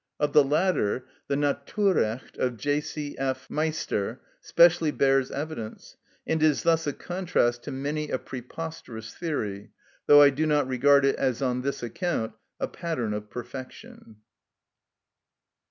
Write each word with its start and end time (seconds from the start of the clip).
Of 0.19 0.33
the 0.33 0.43
latter, 0.43 1.05
the 1.27 1.35
"Naturrecht" 1.35 2.35
of 2.39 2.57
J. 2.57 2.81
C. 2.81 3.15
F. 3.19 3.47
Meister 3.51 4.19
specially 4.39 4.89
bears 4.89 5.29
evidence, 5.29 5.95
and 6.25 6.41
is 6.41 6.63
thus 6.63 6.87
a 6.87 6.93
contrast 6.93 7.61
to 7.65 7.71
many 7.71 8.09
a 8.09 8.17
preposterous 8.17 9.13
theory, 9.13 9.69
though 10.07 10.23
I 10.23 10.31
do 10.31 10.47
not 10.47 10.67
regard 10.67 11.05
it 11.05 11.17
as 11.17 11.43
on 11.43 11.61
this 11.61 11.83
account 11.83 12.33
a 12.59 12.67
pattern 12.67 13.13
of 13.13 13.29
perfection. 13.29 14.15